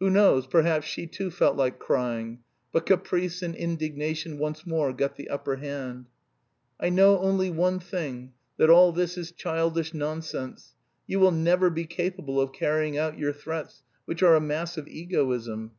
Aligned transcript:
Who 0.00 0.10
knows, 0.10 0.46
perhaps, 0.46 0.86
she 0.86 1.06
too 1.06 1.30
felt 1.30 1.56
like 1.56 1.78
crying. 1.78 2.40
But 2.72 2.84
caprice 2.84 3.40
and 3.40 3.54
indignation 3.56 4.36
once 4.36 4.66
more 4.66 4.92
got 4.92 5.16
the 5.16 5.30
upper 5.30 5.56
hand. 5.56 6.10
"I 6.78 6.90
know 6.90 7.18
only 7.20 7.48
one 7.48 7.80
thing, 7.80 8.34
that 8.58 8.68
all 8.68 8.92
this 8.92 9.16
is 9.16 9.32
childish 9.32 9.94
nonsense. 9.94 10.74
You 11.06 11.20
will 11.20 11.32
never 11.32 11.70
be 11.70 11.86
capable 11.86 12.38
of 12.38 12.52
carrying 12.52 12.98
out 12.98 13.18
your 13.18 13.32
threats, 13.32 13.82
which 14.04 14.22
are 14.22 14.34
a 14.34 14.42
mass 14.42 14.76
of 14.76 14.86
egoism. 14.88 15.70